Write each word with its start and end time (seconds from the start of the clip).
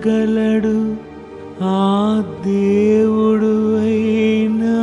చేయగలడు 0.00 0.76
ఆ 1.62 1.80
దేవుడు 2.46 3.52
అయినా. 3.78 4.76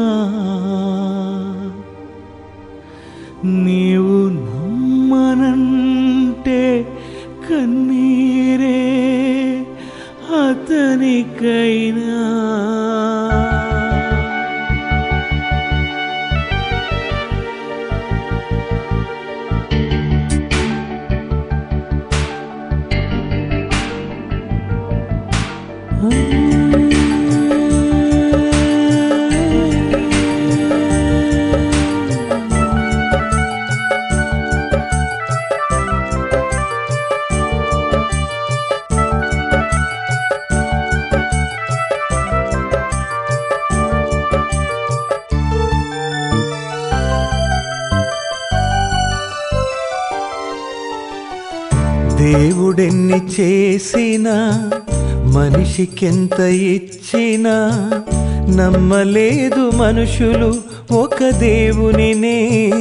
నీవు 3.46 4.30
నమ్మనంటే 4.30 6.62
కన్నీరే 7.50 8.82
అతనికైనా. 10.48 12.17
దేవుడెన్ని 52.38 53.22
చేసినా 53.40 54.72
మనిషికెంత 55.36 56.40
ఇచ్చినా 56.40 57.56
నమ్మలేదు 58.56 59.72
మనుషులు 59.76 60.56
ఒక 60.94 61.30
దేవునినే. 61.30 62.72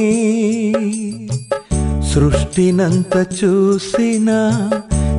సృష్టినంత 2.13 3.25
చూసినా 3.43 4.71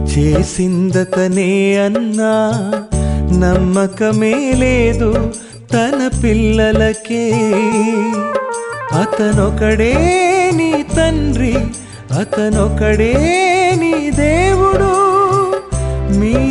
చేసిందతనే 0.05 1.77
అన్నా 1.77 2.35
నమ్మకమే 3.39 4.53
లేదు 4.57 5.33
తన 5.73 6.11
పిల్లలకే. 6.25 7.33
అతనొకడే 8.93 9.95
నీ 10.55 10.85
తండ్రి 10.97 11.55
అతనొకడే 12.19 13.15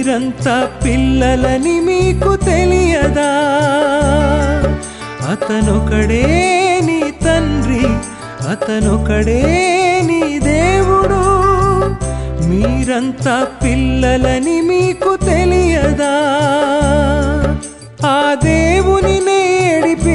మీరంతా 0.07 0.69
పిల్లలని 0.85 1.79
మీకు 1.79 2.35
తెలియదా? 2.35 3.31
అతనొకడే 5.31 6.23
నీ 6.85 7.13
తండ్రి 7.25 7.87
అతనొకడే 8.49 9.43
నీ 10.05 10.39
దేవుడు. 10.39 11.21
మీరంతా 12.47 13.47
పిల్లలని 13.63 14.61
మీకు 14.61 15.15
తెలియదా? 15.15 16.15
ఆ 18.07 18.35
దేవుని 18.43 19.19
నేడిపిస్తున్నారు 19.19 20.07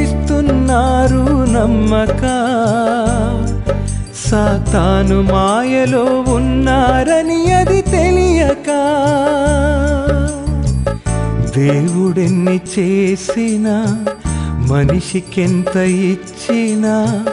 నమ్మక. 1.52 2.22
సాతాను 4.30 5.22
మాయలో 5.22 6.24
ఉన్నారని 6.34 7.21
దేవుడెన్ని 11.56 12.60
చేసినా 12.78 14.04
మనిషికెంత 14.70 15.76
ఇచ్చినా 15.76 17.24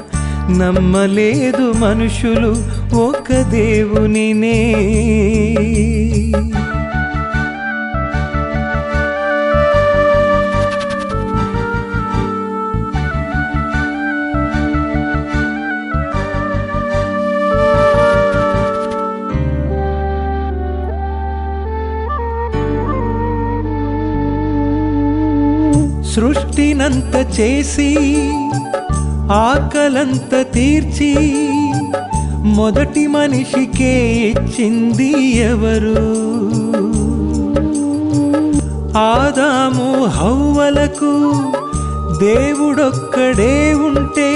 నమ్మలేదు 0.57 1.73
మనుషులు 1.77 2.51
ఒక 2.95 3.41
దేవునినే. 3.41 4.59
సృష్టినంత 26.15 27.39
చేసి 27.39 27.95
ఆకలంత 29.31 30.53
తీర్చి 30.53 31.15
మొదటి 32.45 33.07
మనిషికే 33.07 34.17
ఇచ్చింది 34.17 35.35
ఎవరు? 35.35 36.09
ఆదాము 38.97 40.05
హవ్వలకు 40.05 41.33
దేవుడొక్కడే 42.19 43.73
ఉంటే 43.73 44.31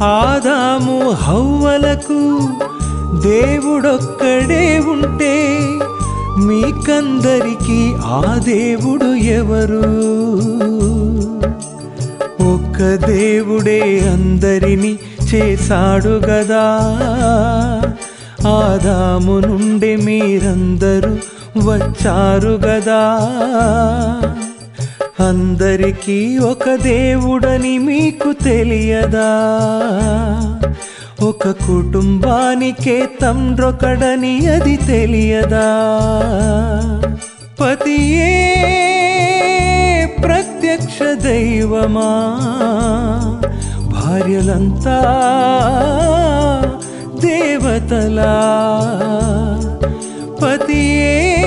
ఆదాము 0.05 1.11
హవ్వలకు 1.11 2.49
దేవుడొక్కడే 3.23 4.79
ఉంటే 4.79 5.59
మీకందరికీ 6.39 7.93
ఆ 8.05 8.41
దేవుడు 8.45 9.15
ఎవరు? 9.15 9.83
ఒక్క 12.55 13.07
దేవుడే 13.07 14.09
అందరినీ 14.13 14.99
చేశాడు 15.35 16.09
గదా. 16.09 16.83
ఆదాము 18.47 19.39
నుండి 19.39 19.97
మీరందరూ 19.97 21.17
వచ్చారు 21.71 22.49
గదా. 22.49 23.05
అందరికీ 25.29 26.39
ఒక 26.39 26.75
దేవుడని 26.75 27.79
మీకు 27.79 28.33
తెలియదా. 28.33 29.31
ఒక 31.23 31.51
కుటుంబానికే 31.51 33.09
తండ్రొకడని 33.23 34.47
అది 34.47 34.77
తెలియదా. 34.77 35.69
పతియే 37.61 38.33
ప్రత్యక్ష 40.25 41.23
దైవమా. 41.23 42.39
భార్యలంతా 43.87 45.03
దేవతలా. 47.21 48.41
పతియే 50.43 51.43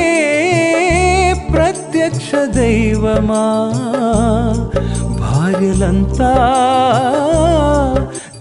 ప్రత్యక్ష 1.54 2.32
దైవమా. 2.56 3.72
భార్యలంతా 5.20 6.36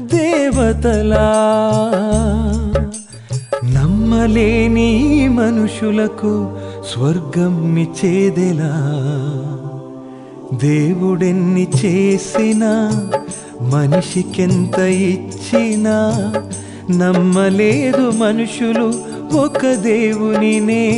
దేవతలా. 0.01 1.29
నమ్మలేని 3.65 5.29
మనుషులకు 5.29 6.51
స్వర్గం 6.95 7.77
ఇచ్చేదెలా. 7.77 8.75
దేవుడెన్ని 10.55 11.69
చేసినా 11.85 12.91
మనిషికెంత 13.61 14.79
ఇచ్చినా 14.79 16.13
నమ్మలేదు 16.91 18.11
మనుషులు 18.11 19.05
ఒక 19.37 19.75
దేవునినే. 19.75 20.89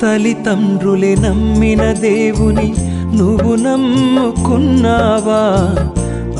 తల్లిదండ్రులే 0.00 1.14
నమ్మిన 1.14 1.92
దేవుని 1.92 2.74
నువ్వు 3.18 3.54
నమ్ముకున్నావా? 3.54 5.40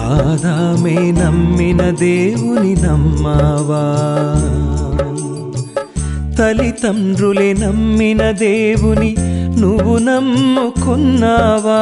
ఆదామే 0.05 1.13
నమ్మిన 1.13 1.91
దేవుని 1.91 2.75
నమ్మావా? 2.75 3.83
తల్లిదండ్రులే 6.39 7.53
నమ్మిన 7.53 8.31
దేవుని 8.31 9.17
నువ్వు 9.63 9.99
నమ్ముకున్నావా? 9.99 11.81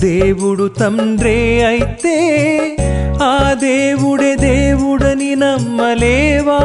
దేవుడు 0.00 0.69
తండ్రే 0.69 1.38
అయితే 1.65 2.17
ఆ 3.23 3.37
దేవుడే 3.61 4.37
దేవుడని 4.37 5.35
నమ్మలేవా? 5.35 6.61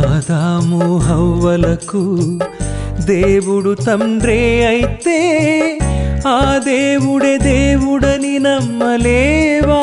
ఆదాము 0.00 0.82
హవ్వలకు 0.98 2.04
దేవుడు 3.06 3.74
తండ్రే 3.86 4.40
అయితే 4.64 5.18
ఆ 6.26 6.60
దేవుడే 6.64 7.38
దేవుడని 7.38 8.38
నమ్మలేవా? 8.38 9.82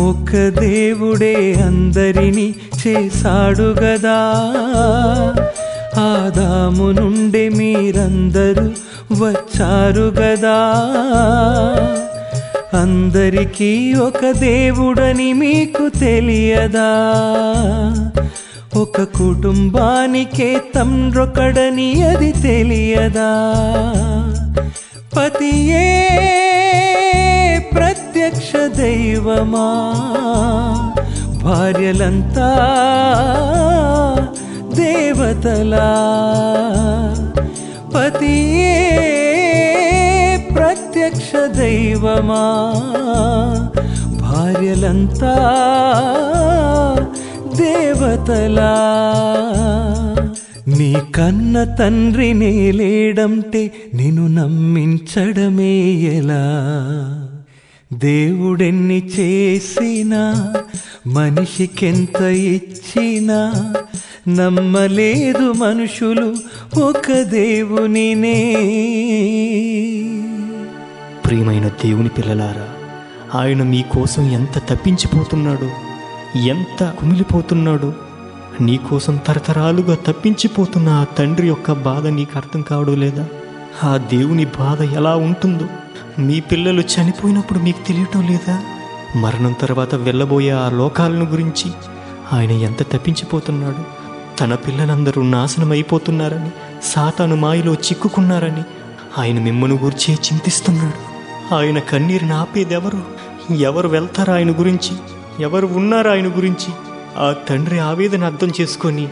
ఒక 0.00 0.60
దేవుడే 0.60 1.54
అందరినీ 1.66 2.54
చేశాడు 2.86 3.62
గదా. 3.62 4.20
ఆదాము 5.98 6.90
నుండి 6.90 7.48
మీరందరూ 7.48 8.70
వచ్చారు 9.24 10.12
గదా. 10.20 10.60
అందరికీ 12.74 13.94
ఒక 13.94 14.30
దేవుడని 14.30 15.32
మీకు 15.32 15.88
తెలియదా? 15.88 16.90
ఒక 18.80 19.02
కుటుంబానికే 19.02 20.60
తండ్రొకడని 20.76 22.02
అది 22.02 22.32
తెలియదా? 22.32 23.32
పతియే 25.16 26.10
ప్రత్యక్ష 27.74 28.76
దైవమా? 28.76 29.92
భార్యలంతా 31.42 32.48
దేవతలా? 34.74 35.92
పతియే 37.94 38.76
ప్రత్యక్ష 40.56 41.58
దైవమా? 41.58 42.72
భార్యలంతా 44.20 45.56
దేవతలా 48.00 48.74
నీ 50.68 50.96
కన్న 51.14 51.64
తండ్రి 51.64 52.32
లేడంటే 52.72 53.72
నిన్ను 53.94 54.26
నమ్మించడమే 54.26 55.74
ఎలా? 56.18 56.44
దేవుడెన్ని 57.92 59.06
చేసినా 59.06 60.54
మనిషికెంత 61.06 62.22
ఇచ్చినా 62.22 63.74
నమ్మలేదు 64.28 65.52
మనుషులు 65.52 66.34
ఒక 66.80 67.12
దేవునినే. 67.22 68.40
ప్రియమైన 71.26 71.68
దేవుని 71.68 72.08
పిల్లలారా 72.08 72.68
ఆయన 73.40 73.62
మీకోసం 73.62 74.30
ఎంత 74.30 74.58
తప్పించిపోతున్నాడు. 74.68 75.89
ఎంత 76.36 76.94
కుమిలిపోతున్నాడు? 77.00 77.92
నీకోసం 78.60 79.16
తరతరాలుగా 79.16 79.94
తప్పించిపోతున్న 79.94 80.88
ఆ 80.88 81.04
తండ్రి 81.04 81.48
యొక్క 81.48 81.72
బాధ 81.72 82.06
నీకు 82.06 82.30
అర్థం 82.36 82.62
కావడం 82.62 83.00
లేదా? 83.00 83.26
ఆ 83.84 83.96
దేవుని 83.96 84.44
బాధ 84.44 84.82
ఎలా 84.82 85.16
ఉంటుందో? 85.16 85.66
మీ 86.18 86.40
పిల్లలు 86.40 86.80
చనిపోయినప్పుడు 86.80 87.58
మీకు 87.58 87.86
తెలియటం 87.86 88.22
లేదా? 88.22 88.62
మరణం 89.16 89.52
తర్వాత 89.52 89.94
వెళ్ళబోయే 89.94 90.50
ఆ 90.50 90.68
లోకాలను 90.68 91.24
గురించి 91.24 91.72
ఆయన 92.32 92.50
ఎంత 92.50 92.82
తప్పించిపోతున్నాడు? 92.82 94.00
తన 94.38 94.54
పిల్లలందరూ 94.54 95.22
నాశనం 95.22 95.72
అయిపోతున్నారని 95.72 96.50
సాతాను 96.82 97.36
మాయలో 97.36 97.74
చిక్కుకున్నారని 97.74 98.62
ఆయన 99.18 99.40
మిమ్మను 99.40 99.74
గురించి 99.74 100.14
చింతిస్తున్నాడు. 100.14 101.10
ఆయన 101.54 101.78
కన్నీరుని 101.78 102.32
ఆపేదెవరు 102.32 103.02
ఎవరు 103.52 103.88
వెళ్తారు 103.88 104.32
ఆయన 104.32 104.50
గురించి? 104.50 104.96
ఎవరు 105.40 105.66
ఉన్నారు 105.66 106.08
ఆయన 106.08 106.26
గురించి? 106.26 106.74
ఆ 107.16 107.34
తండ్రి 107.48 107.78
ఆవేదన 107.78 108.24
అర్థం 108.24 108.52
చేసుకొని 108.60 109.08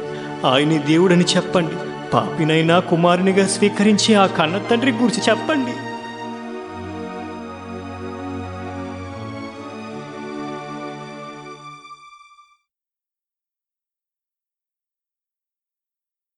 ఆయనే 0.47 0.79
దేవుడని 0.79 1.25
చెప్పండి. 1.37 1.75
పాపినైనా 2.11 2.79
కుమారునిగా 2.79 3.47
స్వీకరించి 3.47 4.15
ఆ 4.15 4.27
కన్న 4.27 4.59
తండ్రి 4.59 4.91
గురించి 4.91 5.23
చెప్పండి. 5.29 5.88